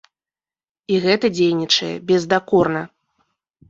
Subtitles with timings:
[0.93, 2.81] І гэта дзейнічае бездакорна.